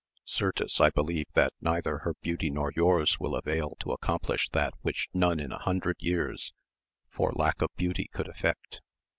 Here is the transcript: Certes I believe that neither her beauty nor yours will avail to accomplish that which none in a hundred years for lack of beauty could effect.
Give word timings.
Certes 0.25 0.81
I 0.81 0.89
believe 0.89 1.27
that 1.35 1.53
neither 1.61 1.99
her 1.99 2.15
beauty 2.23 2.49
nor 2.49 2.73
yours 2.75 3.19
will 3.19 3.35
avail 3.35 3.77
to 3.81 3.91
accomplish 3.91 4.49
that 4.49 4.73
which 4.81 5.07
none 5.13 5.39
in 5.39 5.51
a 5.51 5.59
hundred 5.61 5.97
years 5.99 6.55
for 7.11 7.31
lack 7.33 7.61
of 7.61 7.69
beauty 7.77 8.07
could 8.11 8.27
effect. 8.27 8.81